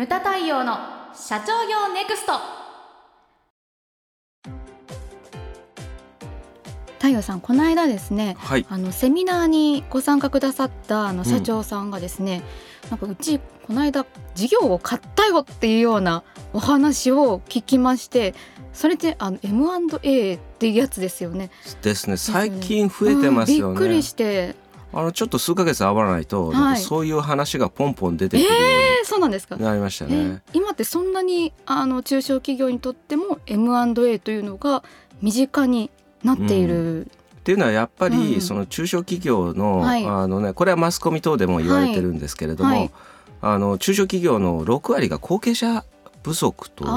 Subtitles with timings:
[0.00, 0.78] ムタ太陽の
[1.14, 2.32] 社長業ネクスト
[6.94, 8.64] 太陽さんこの間ですねはい。
[8.70, 12.40] あのセミナーにご参加くださったあの社長さんがですね、
[12.88, 16.22] なんかうちこの間事業を買ったよっていうような
[16.54, 18.34] お話を聞きまして
[18.72, 21.50] それであの M&A っていうやつですよね。
[21.82, 22.16] ですね。
[22.16, 23.72] 最近増えてますよね。
[23.74, 24.54] うんびっくりして
[24.92, 26.54] あのちょっと数ヶ月会わないと、はい。
[26.54, 29.56] なんかそういう話がポンポン出てくるよえー、そうなんですか？
[29.56, 30.42] なりましたえね。
[30.52, 34.82] 今ってそんなにあの中小企業にとっても M&A というのが
[35.22, 35.90] 身近に
[36.24, 37.08] なっている、っ
[37.42, 38.34] ていうのはやっぱり、うん。
[38.34, 40.04] うんその中小企業の、はい。
[40.04, 42.78] あのねこれはマスコミ等でも言われてるんですけれども、はい。
[42.80, 42.90] はい。
[43.42, 45.84] あの中小企業の6割が後継者
[46.22, 46.90] 不足とあ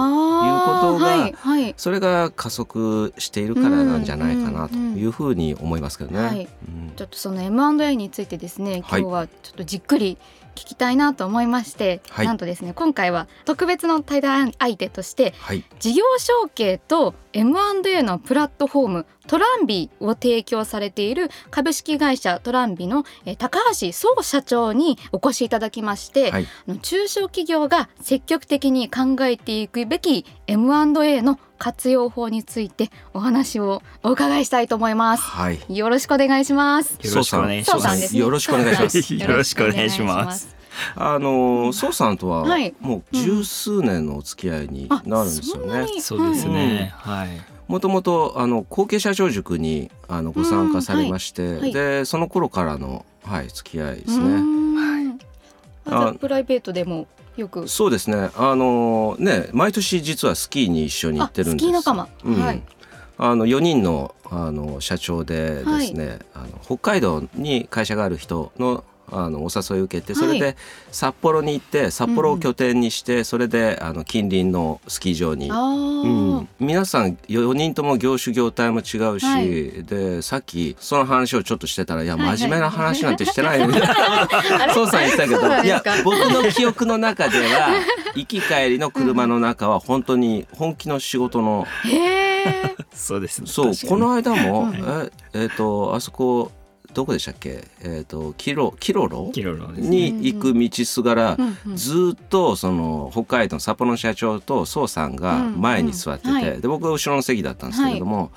[0.46, 1.74] いうことがはいはい。
[1.78, 6.20] それが加速しているからなんじゃないかなというふうに思いますけどね。
[6.20, 6.48] はい。
[6.68, 6.94] うん。
[6.96, 9.02] ちょっとその M&A についてですね今はい。
[9.02, 10.18] 日はちょっとじっくり
[10.56, 12.28] 聞きたいなと思いまして、はい。
[12.28, 26.48] なんとですね今回は特別の対談相手としてはい、事業承継と M&A のプラットフォームトランビを提供されている株式会社トランビのえー高橋総社長にお越しいただきまして、はい、
[26.82, 35.24] 中小企業が積極的に考えていくべき M&A の活用法についてお話をお伺いしたいと思います。
[35.24, 35.60] はい。
[35.70, 37.00] よろしくお願いします。
[37.02, 38.20] よろしくお願いしますそうさんですね。
[38.20, 40.63] よろしくお願いしますよろしくお願いします。
[40.96, 42.74] あの宋さんとははい。
[42.80, 45.88] もう十数年のお付き合いになるんですよね。
[46.00, 46.94] そうですね。
[46.98, 47.30] はい。
[47.68, 51.60] もともとあの後継社長塾にあのご参加されまして、はい。
[51.60, 51.74] はい。
[51.74, 54.26] でその頃からのはい付き合いですね。
[54.42, 55.20] ん。
[55.86, 57.08] あじゃあプライベートでも
[57.38, 57.68] よく。
[57.68, 58.30] そうですね。
[58.36, 61.70] あのね毎年実はスキーに一緒に行ってるんです。
[61.70, 62.08] あスキー仲間。
[62.26, 62.42] うん。
[62.42, 62.62] はい。
[63.18, 70.58] あの4人のあの社長でですね、あの北海道に会社がある人のあのお誘いを受けてそれはで
[70.92, 75.50] 札幌に行って札幌を拠点にして、それであの近隣のスキー場に。
[75.52, 79.84] あうーん、皆さん4人とも業種業態も違うし、はい。
[79.84, 83.82] でさっきその話をちょっとしてたら「いや真面目な話なんてしてないよ」みたい
[84.68, 87.70] なそうさん言ってたけどいや僕の記憶の中では
[88.16, 91.68] 行き帰りの車の中は本当に本気の仕事の。
[92.94, 93.48] そうですね。
[93.48, 96.52] そうこの間もうんええーとあそこ
[96.94, 97.66] どこでしたっけ？
[97.82, 99.32] えっ、とキロキロロ？
[99.34, 99.82] キロロね。
[99.82, 101.76] に行く道すがら、うんうん。
[101.76, 106.62] ずーっとその北海道の札幌の社長と宋さんが前に座ってて、うんうんはい。
[106.62, 108.32] で僕は後ろの席だったんですけれども、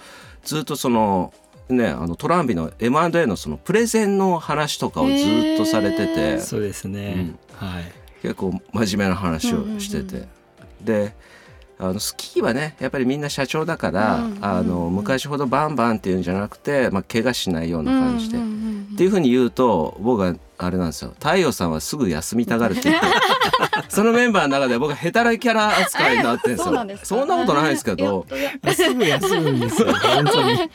[0.44, 1.32] ずっとその
[1.68, 6.40] ねあのトランビの M&A のそのプレゼンの話とかをずっとされてへてー。
[6.40, 7.34] そうですね。
[7.54, 7.92] はい。
[8.22, 10.26] 結構真面目な話をしてて、うんう
[10.82, 10.84] ん。
[10.84, 11.14] で
[11.78, 18.38] あのスキーはねやっぱりみんな社長だから、うんうんうんあの昔ほどバンバンっていうんじゃなくて、まあ、怪我しないような感じで。
[18.38, 18.66] うんうんうん
[18.96, 21.10] っていうふうに言うと僕はあれなんですよ。
[21.18, 23.06] 太陽さんはすぐ休みたがるって言って
[23.90, 26.74] そのメンバーの中で僕はヘタレキャラ扱いになってるんですよ。
[26.74, 27.00] そんです。
[27.00, 28.26] かそんなことないですけど
[28.72, 29.92] すぐ休むんですよ。
[30.00, 30.70] 本当に。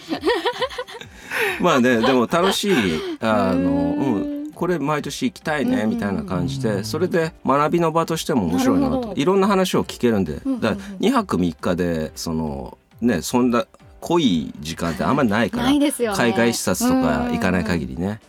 [1.60, 2.74] まあねでも楽しい
[3.22, 4.31] あの、へうーん、
[4.62, 13.66] これ毎年行きたいねうんみたいな感じでそれで学びの場としても面白いなといろんな話を聞けるんでだから2泊3日でそのねそんな
[14.02, 16.18] 濃い時間ってあんまりないからないですよね。
[16.18, 17.96] 海外視察とか行かない限り。
[17.96, 18.20] りね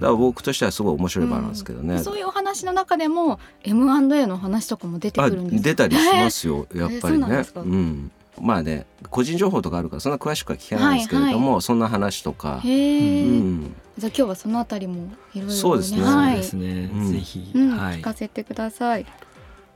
[0.00, 2.02] だから僕としてはすごい面白い場なんですけどね。
[2.02, 5.62] そういうお話の中でも M&A の話とかも出てあくるんですか？
[5.70, 7.44] 出たりしますよ、やっぱりえーそうなんねで。
[7.44, 7.60] すか？
[7.60, 8.10] うん。
[8.40, 12.60] まあね個人情報とかあるからそんな詳しくは聞けないんですけれども、そんな話とか。
[12.64, 13.74] へえ、うん。
[13.98, 16.90] じゃあ今日はそのあたりもいろいろそうですねはいですね。
[16.92, 17.52] うんぜひ。
[17.54, 18.12] うん、はい聞か。
[18.12, 19.06] せてください。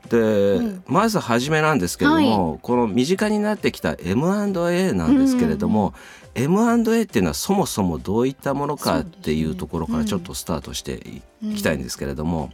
[0.09, 5.95] で、うんまず初めなんですけれども、この身近になってきた M&A なんですけれども、
[6.35, 12.51] M&A っていうのはそもそもどういったものかっていうところからちょっとスタートしていきたいんですけれども、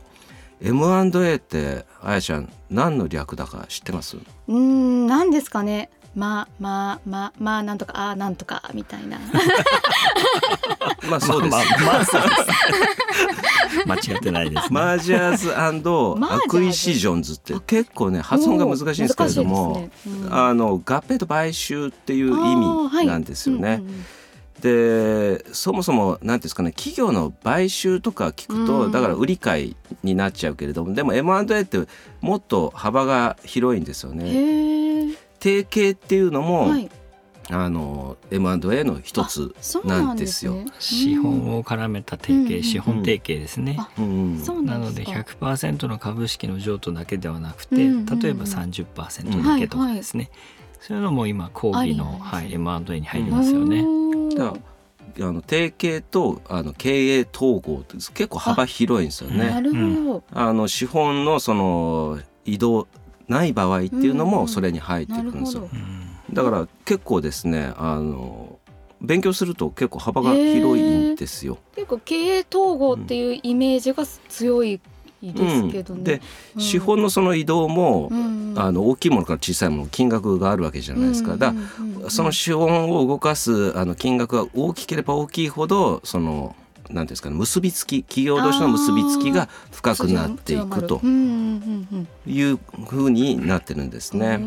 [0.60, 4.16] M&A ってあやちゃん何の略だか知ってます？
[4.16, 5.91] うーん、なんですかね。
[6.15, 9.19] まあまあまあまあなんとかああなんとかみたいな。
[11.09, 13.87] まあそうです、まあまあまあそうです。
[13.87, 14.69] 間違ってないですね。
[14.70, 15.72] マージャーズア
[16.49, 23.69] クイシジョンズって結構ね発音が難しいんですけれども、ねうんあの合併と買収っていう意味なんですよね。
[23.69, 24.05] あーはいうんうんうん
[24.61, 31.79] でそもそも何ていうんですかね企業の買収とか聞くと、うんだから売り買いになっちゃうけれどもでも M&A って
[32.20, 34.25] もっと幅が広いんですよね。
[35.40, 36.90] 提携っていうのも、はい。
[37.52, 39.52] あの M&A の一つ
[39.84, 40.54] ななんんですよ。
[40.54, 40.66] ね。
[40.78, 43.76] 資本を絡めた提うん携、資本提携ですね。
[43.76, 45.46] あうんそうなのでなんですか。
[45.48, 50.31] 100%の株式の譲渡だけではなくて、うん例えば30%だけとかですね、
[50.81, 53.84] そういうのも今講義の、はい、M&A に入りますよね。
[54.36, 54.56] だか
[55.19, 59.50] らあの提携とあの経営統合って結構幅広いんですよね。
[59.50, 60.22] なるほど。
[60.32, 62.86] あの資本のその移動
[63.31, 65.69] ない場合っていうのもそれに入ってくるんですよ。
[66.32, 68.59] だから結構ですねあの
[69.00, 71.59] 勉強すると結構幅が広いんですよ。
[71.75, 74.81] 結構経営統合っていうイメージが強い
[75.23, 75.99] ですけどね。
[75.99, 76.21] うん、で、
[76.56, 81.37] うん、資本のその移動も、うん、あの大きいものから小さいもの金額があるわけじゃないですか。
[81.37, 81.55] だ
[82.09, 86.56] その資本を動かすあの金額が大きければ大きいほどその
[86.92, 91.00] なんですかね結びつき企業同士の結びつきが深くなっていくと
[92.26, 92.58] いう
[92.88, 94.38] ふうになってるんですね。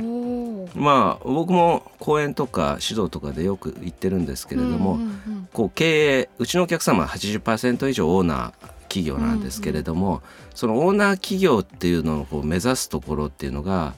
[0.75, 5.00] まあ僕も講演とか指導とかでよく言ってるんですけれども、
[5.51, 10.22] こう経営うちのお客様は80%以上オーナー企業なんですけれども、
[10.54, 13.94] そのオーナー企業っていうのをこう目指すところっていうのが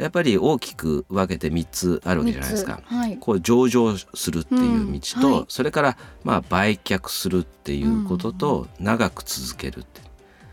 [0.00, 2.80] やっぱり大きく分けて3つあるわけじゃないですか。
[2.84, 10.00] はい、こう上場するっていう道と、うんはい、それからまあ売却するっていうことと長く続けるって。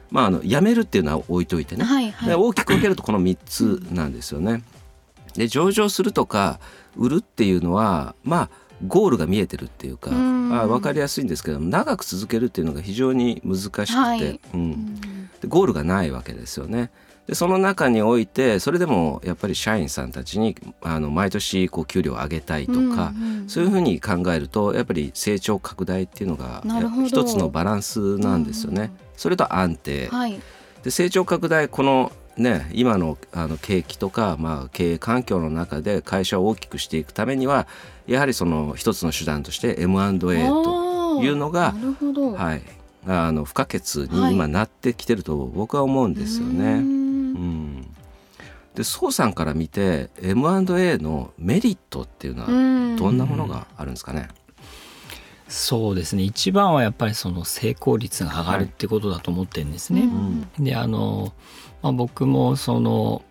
[0.09, 4.63] まあ、あのやめるっていうのは置いといてね、はいはい、大きく分けるとこの3つなんですよね。
[5.33, 6.61] で上場するとか
[6.95, 8.49] 売るっていうのはまあ
[8.85, 10.13] ゴールが見えてるっていうか、う
[10.53, 14.95] あ分かりやすいんですけど長く続けるっていうのが非常に難しくて、はい、うん、
[15.41, 16.91] でゴールがないわけですよね。
[17.27, 22.89] でその中においてそれでもやっぱり社員さんたちにあの毎年こう給料を上げたいとか、うんう
[23.45, 26.63] ん、そういうふうに考えるとやっぱり成長拡大っていうのが
[27.05, 28.81] 一つのバランスなんですよね。
[28.81, 30.39] うんうん、それと安定、はい、
[30.83, 37.67] で成長拡大このね、今のあの景気とか、まあ、経営環境の中で会社を大きくしていくためには
[38.05, 41.73] やはりその一つの手段として M&A というのが、
[42.35, 42.61] はい、
[43.07, 46.96] あの不可欠に今なってきてると僕は思うんですよね。
[47.37, 47.95] うん。
[48.75, 52.47] で宋さんから見て M&A のメリットっていうのは
[52.95, 54.27] どんなものがあるんですかね、
[55.47, 56.23] そうですね。
[56.23, 60.01] 一番はやっぱりその成功率が上がるってことだと思ってるんですね。
[60.01, 60.07] は
[60.59, 61.33] い、であの、
[61.81, 63.23] まあ、僕もその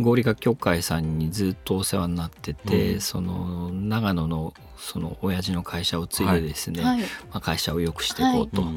[0.00, 8.62] 合理学協会さんにずっとお世話になってて、うん、その長野のその親父の会社を継いでですね、はい、まあ、会社を良くしていこうと。
[8.62, 8.72] はい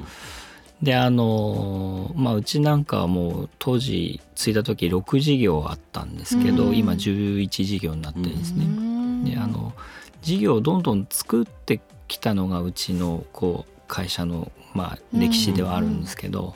[0.82, 8.66] であのまあうちなんかはもう当時継いだ時6事業あったんですけど、うん、今11事業になってるんですね。
[8.66, 9.74] うん、であの
[10.22, 16.54] 事業をどんどん作ってきたのがうちのこう会社の、まあ、歴史ではあるんですけど、うん、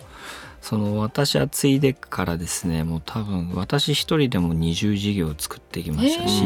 [0.61, 6.43] その私は継いでからですねもう多分私一人でも20事業を作ってきましたし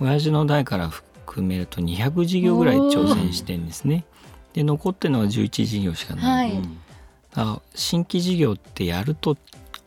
[0.00, 4.04] 親父の代から含めると200事業ぐらい挑戦してんですね。
[4.52, 6.50] で残ってるのは11事業しかない。
[6.50, 6.89] はい
[7.74, 9.36] 新規事業ってやると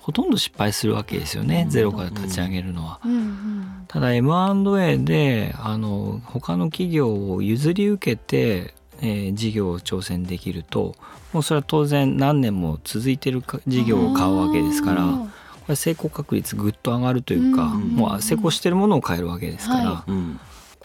[0.04, 3.00] ほとんど失敗するわけですよね、ゼロから立ち上げるのは。
[3.06, 10.96] うんうん、ただ M&A であの他の企業を譲り受けて、えー、事業を挑戦できると
[11.32, 15.30] もうそれは当然何年も続いてる事業を買うわけですからこ
[15.70, 20.12] れ成功確率ぐっと上がるというか、うん、もう成功してるものを買えるわけですから、はい、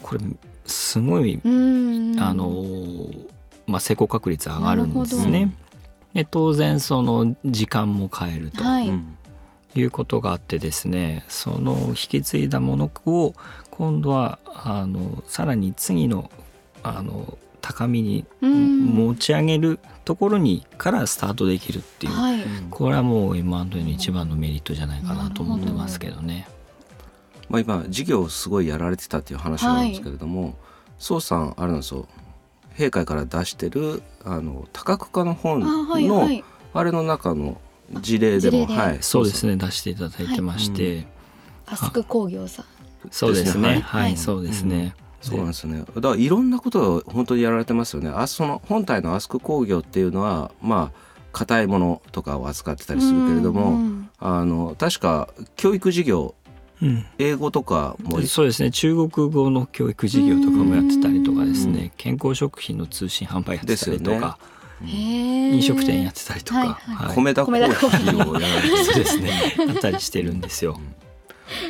[0.00, 0.20] これ
[0.64, 1.48] すごい、あ
[2.34, 2.64] の
[3.66, 5.52] まあ、成功確率上がるんですね。
[6.14, 8.90] で当然その時間も変えると、はい、
[9.74, 13.34] いうことがあってですねその引き継いだものを
[13.70, 16.30] 今度はあのさらに次の
[16.82, 22.40] あの高みに持ち上げるところにからスタートできるっていう、はい、
[22.70, 26.48] これはもう M&A の一番のメリットじゃないかなと思ってますけどね。
[27.48, 30.54] まあ、今事業をすごいやられてたっていう話なんですけれども、
[30.98, 32.06] 宋、はい、さんあれなんですよ
[32.78, 37.60] 閉会から出してるあの多角化の本のあはいはい、あれの中の
[38.00, 39.56] 事例でもはい、そうですね。
[39.56, 41.06] 出していただいてまして、はい。
[41.66, 42.66] アスク工業さん。
[43.10, 43.80] そうですね。
[43.80, 45.80] はい、そうですね、そうなんですね。
[45.80, 48.10] だからいろんなことを本当にやられてますよね。
[48.10, 50.98] あその本体のアスク工業っていうのはまあ
[51.32, 56.34] 硬いものとかを扱ってたりするけれども、うんうん、あの確か教育事業
[57.18, 58.20] 英語とかも。
[58.22, 58.70] そうですね。
[58.70, 61.92] 中国語の教育事業とかもやってたりとかですね。
[61.96, 64.38] 健康食品の通信販売やってたりとか。
[64.80, 66.68] 飲食店やってたりとか、はい。
[66.68, 69.56] はい、米田コーヒーをやられてですね。
[69.68, 70.80] あったりしてるんですよ。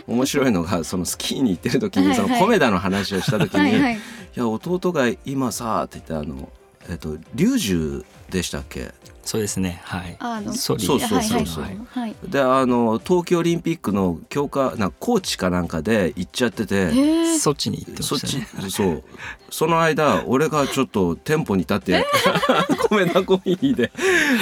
[0.06, 3.98] 面白いのがそのスキーに行ってる時にその米田の話をした時に「はいはい、い
[4.34, 6.48] や弟が今さ」って言ってあの
[6.88, 8.92] えっと龍樹でしたっけ？
[9.22, 9.82] そうですね。
[9.84, 10.16] はい。
[10.20, 17.38] あのそうそうそうそうそう、はい、であの冬季オリンピックの強化なコーチかなんかで行っちゃってて。
[17.38, 19.04] そっちに行ってました、ね、そっちそう。
[19.50, 22.06] その間俺がちょっと店舗に立って
[22.90, 23.92] 米田コーヒーで。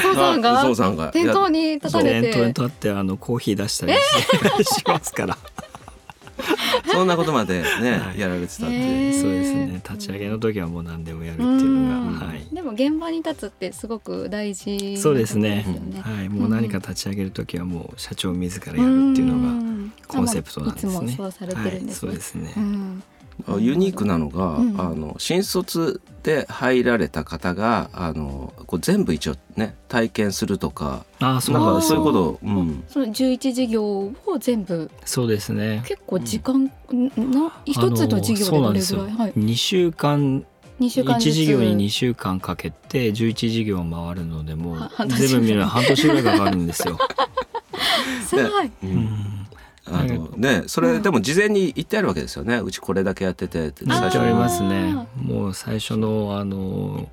[0.02, 1.08] そうさんがそうさんが。
[1.08, 2.28] 店頭に立たれて。
[2.28, 3.92] 店頭に立ってあのコーヒー出したり
[4.64, 5.36] し ますから
[6.96, 8.20] そんなことまでね、はい。
[8.20, 9.80] やられてたってそうですね。
[9.84, 15.64] 立ち上げの時はもう何でもやるっていうのが、はい、でも現場に立つってすごく大事なそうですね。
[16.02, 19.92] はい、もう何か立ち上げる時はもう社長自らやるっていうのがん。
[20.08, 20.92] コンセプトなんですね。
[20.92, 22.08] いつもそうされてるんですね。
[22.10, 22.54] はい、そうですね。
[22.56, 23.02] うん。
[23.02, 23.15] あ
[23.60, 31.82] ユニークなのが、うんあの新卒で入られた方があのこう全部一応ね体験するとかああ、そうなんか。
[31.82, 35.82] そういうことを、うん、その11事業を全部そうですね。
[35.86, 36.70] 結構時間、ん
[37.32, 40.44] な一つの事業でどれぐらい、はい、二週間
[40.78, 46.98] 二週間ずつ一事業に二週間かけて十一事業を回るのでもう全部見るのに半年ぐらいかかるんですよ。
[48.26, 48.66] すごい。
[48.66, 49.45] ううんん、
[49.88, 55.06] あのねそれでも事前に言ってあるわけですよねうちこれだけやっててって最初ありますあね。
[55.16, 57.08] もう最初のあの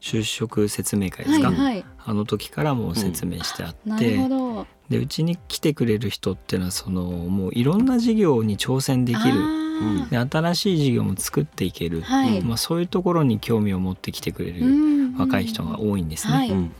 [0.00, 1.48] 就職説明会ですか。
[1.48, 1.84] はいはい。
[2.06, 4.66] あの時からもう説明してあなって、るほど。
[4.88, 12.40] でうちに来てくれる人っていうのはそのもういろんな事業に挑戦できるあで新しい事業も作っていける、ーはい。
[12.42, 16.32] まあ、そういうところに興味を持ってきてくれるうん若い人が多いんですね。
[16.32, 16.50] はい。
[16.50, 16.72] うん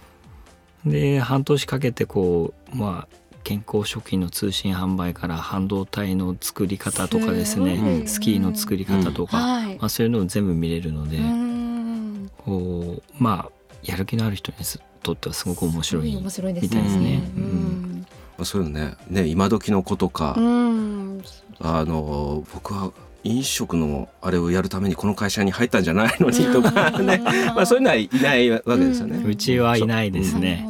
[0.87, 9.77] で半年かけてこうまあ健康食品の通信販売から半導体の作り方とかですねスキーの作り方とか、はい。
[9.77, 9.87] ま。
[9.87, 12.31] あ、そういうのを全部見れるので、うん。
[12.37, 14.59] こうまあやる気のある人に
[15.03, 17.23] とってはすごく面白い面白いですみたいですね。
[17.39, 18.07] うん。
[18.37, 21.23] まあそういうのねね今時の子とか、うん。
[21.59, 22.93] あの僕は
[23.25, 27.23] 飲食のあれをやるためにこの会社に入ったんじゃないのにとかね。
[27.57, 29.23] まあそういうのはいないわけですよね。
[29.27, 30.69] うちはいないですね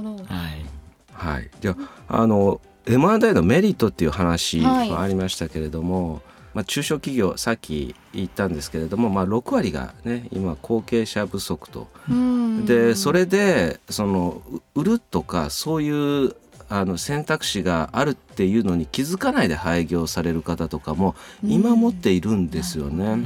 [1.32, 1.76] はい、じゃ
[2.08, 6.22] ああの M&A のメリットっていう話はありましたけれども、
[6.54, 11.88] まあ、中小企業さっき言ったんですけれども、まあ、6割がね今後継者不足と。
[12.08, 12.64] うん。
[12.64, 14.42] でそれでその
[14.74, 16.34] う売るとかそういう
[16.70, 23.18] あの選択肢があるっていうのに気づかないで廃業される方とかも今持っているんですよね。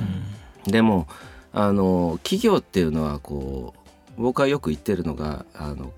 [0.66, 1.06] でも
[1.52, 3.74] あの企業っていうのはこ
[4.18, 5.92] う僕はよく言ってるのがあの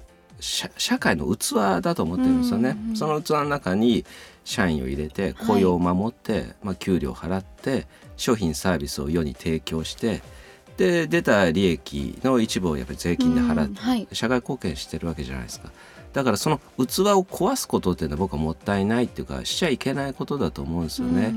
[0.44, 2.76] 社社会の器だと思ってるんですよね。
[2.94, 4.04] その器の中に
[4.44, 7.86] 社員を入れて雇用を守って、まあ、給料を払って
[8.18, 10.22] 商品サービスを世に提供して
[10.76, 14.08] で出た利益の一部をやっぱり税金で払って、うんはい。
[14.12, 15.70] 社会貢献してるわけじゃないですか。
[16.12, 21.34] だからその器を壊すことっていうのは僕はもったいないっていうかしちゃいけないことだと思うんですよね。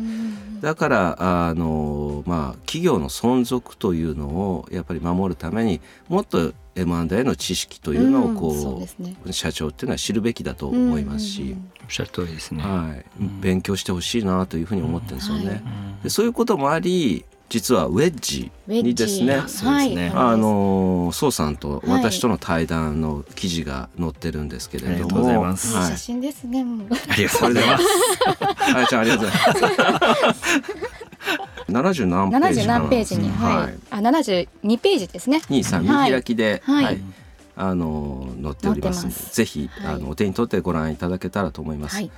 [0.58, 9.16] うんだからあの、まあ、企業の存続というのをやっぱり守るためにもっと M&A の知識というのをこう,、うですね。
[9.32, 12.62] 社長っていうのは知るべきだと思いますし、うんうんうんおっしゃる通りですね。
[12.62, 15.46] はいうん勉強してほしいなというふうに思ってるんですよね。
[15.48, 20.12] はいうんでそういうこともあり実はウェッジにですねそうですね。
[20.14, 25.68] あの宋さんと私との対談の記事が載ってるんですけれども、ありがとうございます。
[25.70, 25.76] いい。
[25.76, 25.92] はい。
[25.92, 26.64] 写真ですね。
[26.64, 26.88] もう。
[27.10, 27.84] ありがとうございます。
[28.76, 29.78] あやちゃんありがとうござい
[30.24, 30.44] ます。
[31.70, 35.42] 七十何ページ70かな何ページに、はい、あ72ページですね。
[35.50, 36.12] にさ見はい。
[36.12, 36.86] 開きで、はい。
[36.86, 37.02] はい。
[37.56, 39.36] あの載っておりますので載ってます。
[39.36, 39.96] ぜひ、はい。
[39.96, 41.96] あのお手に取ってご覧いただけたらと思います。
[41.96, 42.12] はい。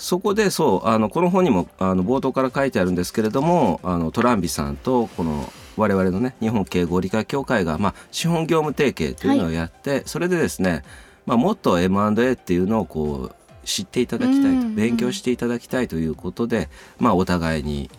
[0.00, 10.82] そこでそうあのこの本にもあの冒頭から書いてあるんですけれどもあのトランビさんとこの我々のね日本経営合理化協会が、まあ、資本業務提携というのをやって、それでですね、
[11.26, 17.90] まあ、もっと M&A っていうのをこう知っていただきたいと、勉強していただきたいということで、まあ、お互いに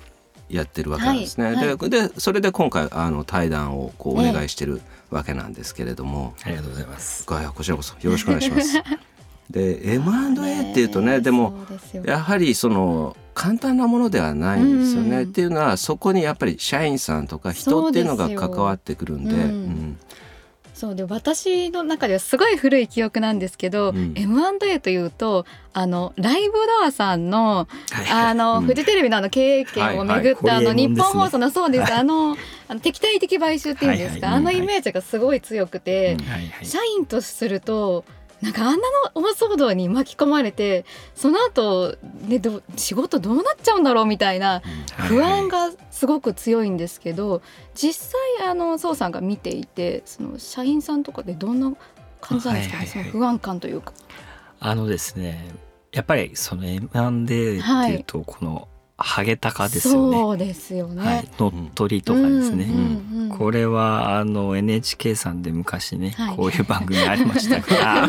[0.50, 1.46] やってるわけなんですね。
[1.46, 7.26] はいはででそれで今回あの対談をこうお願いしてるわけなんですけれども、ありがとうございます。
[7.26, 8.82] ここちらこそよろしくお願いします。
[9.52, 15.18] で M&A っていうとねでもそうですよやはりその簡単なものではないんですよね。
[15.22, 20.12] うんっていうのはそこにやっぱり社員さんとか人っていうのが関わってくるんで。
[20.74, 24.14] そうで私の中ではすごい古い記憶なんですけど、うん。
[24.16, 27.68] M&A というとあのライブドアさんの
[28.12, 28.66] あの、うん。
[28.66, 32.36] フジテレビのあの経営権をめぐった、あの日本放送のそうです、あの
[32.68, 36.18] あの敵対的買収っていうんですか、あのイメージがすごい強くて。
[36.64, 38.04] 社員とすると
[38.42, 41.96] なんかあんなの大騒動に巻き込まれてその後
[42.28, 44.62] ねど仕事どうなっちゃうんだろうみたいな
[44.98, 47.42] 不安がすごく強いんですけど
[47.76, 51.72] 実際あの宋さんが見ていてその社員さんとかでどんな
[52.20, 53.94] 感じなんですかね、その不安感というか。
[54.60, 55.50] あのですね、
[55.92, 58.68] やっぱりその M&A っていうとこの
[59.02, 60.18] ハゲタカですよね。
[60.18, 61.06] そうですよね。
[61.06, 62.68] はい、乗っ取りとかですね。
[63.38, 66.36] これはあの NHK さんで昔ね、はい。
[66.36, 68.08] こういう番組ありましたから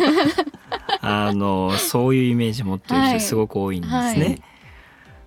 [1.00, 3.18] あのそういうイメージ持ってるはい。
[3.18, 3.98] 人すごく多いんですね。
[3.98, 4.42] はい。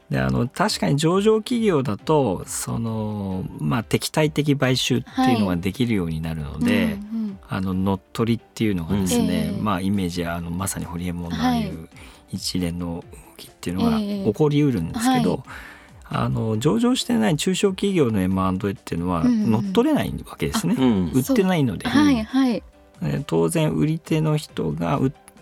[0.09, 7.39] であの確かに上場企業だとその、まあ、敵対的買収っていうのができるようになるので、うんうん。
[7.47, 9.31] あの乗っ取りっていうのがですね、うん。
[9.31, 11.89] ええまあイメージはあのまさにホリエモンのああいう
[12.31, 13.03] 一連の
[13.43, 15.41] っていうのがええ起こりうるんですけど、はい。
[16.07, 21.11] あの上場してない中小企業の M&A っていうのは乗っ取れないわけですね、うん。
[21.11, 22.63] 売ってないので、はいはい、
[23.25, 24.99] 当然売り手の人が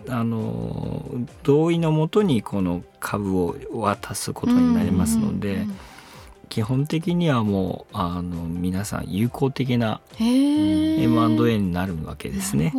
[0.09, 1.05] あの
[1.43, 5.75] 同意のもとにこの株を渡すことになりますので、うんうんうん、
[6.50, 12.73] 基本的にはもうあの皆さん有効的な M&A になるわけですね。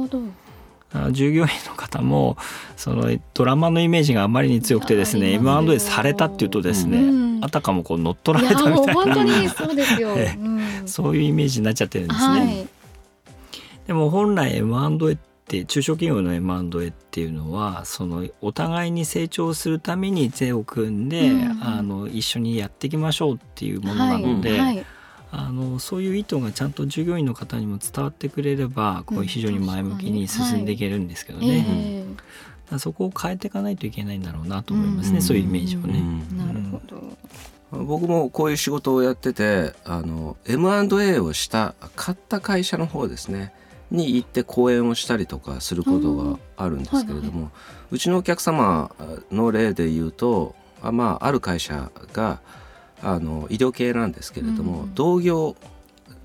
[1.13, 2.37] 従業員の方も
[2.77, 8.95] そのドラマのイメージがあまりに強くてですね M&A されたっていうとですね、うん、あたかもこう乗っ取られたみたいな。
[8.95, 10.39] 本当にそうで
[10.87, 12.27] そういうイメージになっちゃってるんですね。
[12.27, 12.69] はい、
[13.87, 24.51] でも本来 M&A って中小企業の M&A っていうのはそのお互いに成長するために手を組んで、うん、あの一緒にやっていきましょうっていうものなので。
[24.51, 24.61] はい。
[24.61, 24.87] はい
[25.37, 31.59] あのそういう意図がちゃんと従業員の方にも伝わってくれればこう非常に前向きに進んでいけるんですけどね、はい。
[31.59, 36.00] えー、そこを変えていかないといけないんだろうなと思いますね、うん、そういうイメージをね。
[36.37, 37.17] なるほど。
[37.73, 43.53] 僕もこういう仕事をやっててあの M&A をした買った会社の方ですね。
[43.91, 47.50] に行って講演をしたりとかすることがあるんですけれども、はいはい、
[47.93, 48.91] うちのお客様
[49.31, 52.41] の例で言うとあ,、まあ、ある会社が
[53.05, 55.57] あの医療系なんですけれども、うん、同業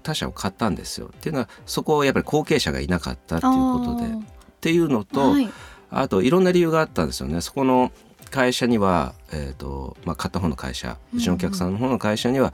[0.01, 4.39] 他社を買ったんですよっていうのはそこをやっぱり後継者がいなかったっていうことで。
[4.59, 5.49] っていうのと、はい、
[5.89, 7.39] あといろんな理由があったんですよね。
[7.39, 7.91] そこの
[8.29, 12.53] 会社には、えーとまあ、買った方の会社うちのお客さんの方の会社には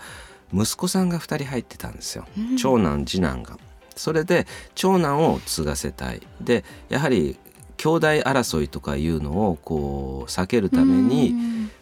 [0.54, 3.58] 息子さんが2人入ってたんですよ、うん、長男次男が。
[3.96, 6.22] それで長男を継がせたい。
[6.40, 7.38] でやはり
[7.78, 11.34] 兄弟争いとかいうのをこう避けるために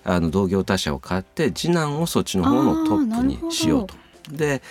[0.03, 3.95] あの同業他社を買って次男をそっちの方のトップにしようと。
[4.31, 4.62] で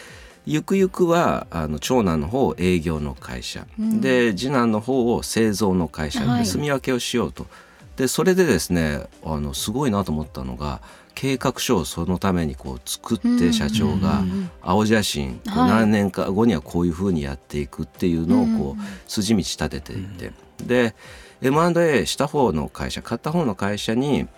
[0.44, 7.44] ゆくゆくはあの長男の方を営業の会社、うん、で次男の方を製造の会社で住み分けをしようと。
[7.44, 7.48] は
[7.96, 10.80] い、でそれでですねあのすごいなと思ったのが
[11.14, 14.22] 計画書をそのためにこう作って社長が
[14.62, 20.32] 青写真何年か後にはこういうふうにやっていくっていうのをこう筋道立てていって。
[20.62, 20.94] で
[21.42, 24.28] M&A した方の会社買った方の会社に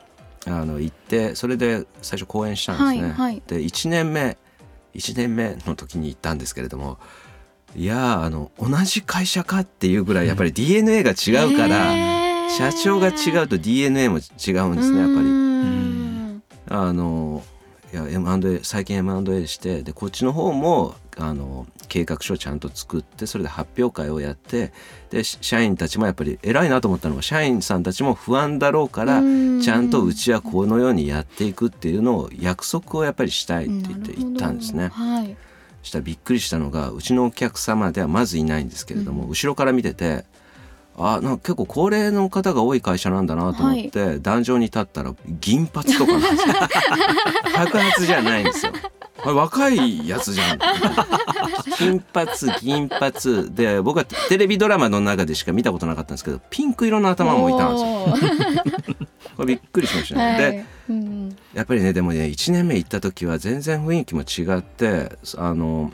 [0.47, 3.09] あの行ってそれで最初講演したんですね。
[3.09, 4.37] はいはい、で1年目
[4.95, 6.99] 1年目の時に行ったんですけれども
[7.75, 15.45] いやあの同じ会社かっていうぐらいやっぱり DNA が違うから、社長が違うと DNA も違うんですねやっぱり。
[16.67, 17.43] あの
[17.95, 24.73] いや M&A 最近 M&A してでこっちの方もあの計画書をちゃんと作ってそれで発表会をやって
[25.11, 34.89] で社員たちもやっぱり偉いなと思ったのが社員さんたちも不安だろうからちゃんとうちはこのようにやっていくっていうのを約束をやっぱりしたいって言って言ったんですね。
[34.89, 35.37] はい。
[35.85, 40.25] したらびっくりしたのがうちのお客様ではまずいないんですけれども、うん、後ろから見てて
[40.97, 46.13] あなんか結構高齢の方が多い会社なんだなと思って、はい、壇上に立ったら銀髪とか
[47.53, 48.73] 白髪じゃないんですよ。
[49.25, 50.59] 若いやつじゃん。
[51.77, 52.29] 金髪
[52.61, 53.51] 銀髪。
[53.55, 59.07] で僕はテレビドラマの中でしか見たことなかったんですけどピンク色の頭もいたんですよ。
[59.37, 65.91] これびっくりしましたね、はい、で、うん、やっぱりねでもね1年目行った時は全然雰囲気も違ってあの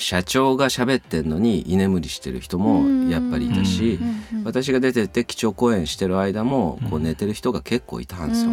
[0.00, 3.98] 社長が喋ってんのに居眠りしてる人もやっぱりいたし
[4.44, 8.50] 私が出てって基調講演してる間もこう寝てる人が結構いたんですよ。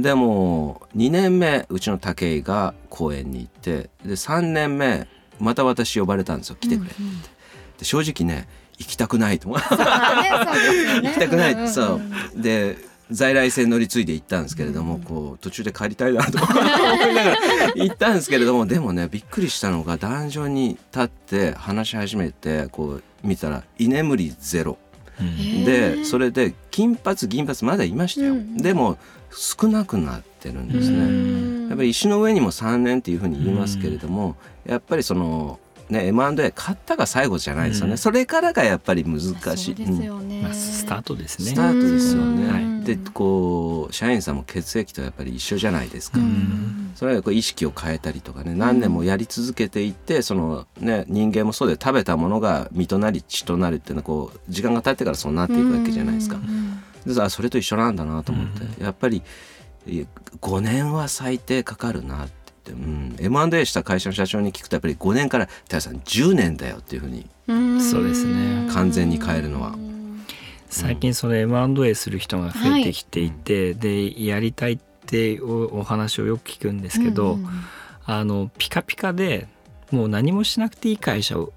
[0.00, 5.08] でも2年目うちの武井が公演に行ってで3年目
[5.40, 7.20] また私呼ばれたんですよ来てくれって、うんうん、
[7.78, 8.46] で正直ね
[8.78, 12.00] 行きたくないと思う、 行きたくない、そ
[12.36, 12.40] う。
[12.40, 12.78] で
[13.10, 16.72] 在来線乗り継いで行ったんですけれども、うん、こう途中で帰りたいなと思いな
[17.14, 17.36] がら
[17.74, 24.78] 行ったんですけれどもでもねびっくりしたのが壇上に立って話し始めてこう見たら居眠りゼロ。
[25.66, 28.96] でそれで金髪銀髪まだいましたよ、うん、でも
[29.30, 31.68] 少なくなってるんですね。
[31.68, 39.20] やっぱり石の上にも3年っていうふうに言いますけれどもやっぱりそのね M&A 買ったが最後じゃないですよね、それからがやっぱり難
[39.56, 39.74] しい、
[40.42, 41.50] まあ、スタートですね。
[41.50, 46.18] スタートですよね、でこう社員さんも血液とやっぱり一緒じゃないですか、
[46.94, 56.38] それはこう意識を変えたりとかね何年もやり続けていってそのね人間もそうで食べたものが身となり血となるっていうのはこう時間が経ってからそうなっていくわけじゃないですか、
[57.06, 59.22] でそれと一緒なんだなと思って、やっぱり
[59.86, 67.26] 5年は最低かかるなってうん、M&A した会社の社長に聞くとやっぱり5年から「田さん10年だよ」っていうふうに。
[67.80, 68.68] そうですね。
[68.72, 69.74] 完全に変えるのは。
[70.68, 77.48] 最近その M&A する人が増えてきていて、はい、でやりたいってお話をよく聞くんですけど、うん、
[78.06, 79.48] あのピカピカで
[79.90, 81.52] もう何もしなくていい会社を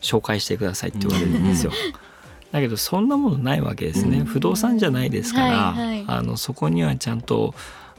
[0.00, 1.72] 紹介してくださいって言われるんですよ。
[2.52, 7.52] だけどそんなものないわけですね、不動産じゃないですから、はいはい、あのそこにはちゃんと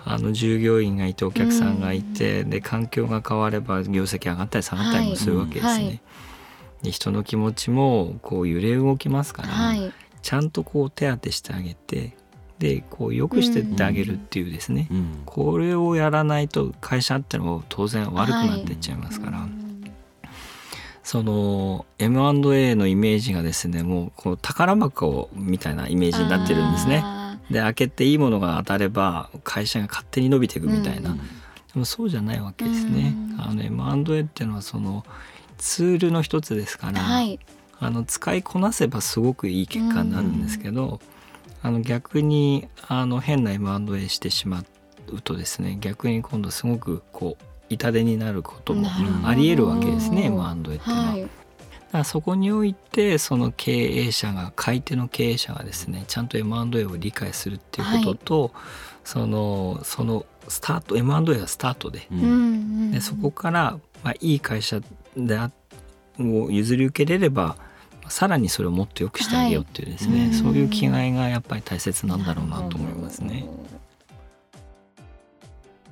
[0.08, 5.70] あの従業員がいてお客さんがいて、で環境が変われば業績上がったり下がったりもするわけですね。
[5.72, 6.02] はい、
[6.84, 9.92] で人の気持ちもこう揺れ動きますから、はい、
[10.22, 12.16] ちゃんとこう手当てしてあげて
[12.60, 19.40] でこう良くしてってあげるっていうですね、うん、これをやらないと会社ってのも当然悪くなっていっちゃいますから。
[19.40, 19.66] はい
[21.06, 27.04] その M&A のイメージがですねもうこう宝箱みたいなイメージになってるんですね。
[27.50, 31.24] で開けていいものが当たれば会社が勝手に伸びていくみたいな、うん、で
[31.76, 33.16] もそうじゃないわけですね。
[33.38, 35.06] あの M&A っていうのはその
[35.58, 37.40] ツールの一つですから、はい、
[37.80, 41.00] あの使いこなせばすごくいい結果になるんですけど、
[41.62, 44.64] あの逆にあの変な M&A してしま
[45.08, 48.88] うとですね逆に今度すごくこう痛手になることも
[49.26, 51.12] ありえるわけですね M&A っていうのは。
[51.12, 51.28] はい、
[51.92, 58.52] だそこにおいてその経営者が買い手の経営者がですねちゃんと M&A を理解するっていうことと、はい、
[59.04, 64.82] そのそのスタート M&A はスタートでうん、でそこから、まあ、いい会社
[65.16, 65.52] であ
[66.20, 67.58] を譲り受けれれば
[68.08, 73.46] さらにそれをもっと良くしてあげようっていうですね、はい、そういう気概がやっぱり大切なんだろうなと思いますね。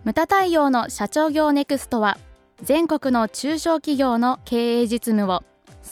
[0.03, 2.17] ムタ太陽の社長業ネクストは
[2.62, 5.43] 全国の中小企業の経営実務を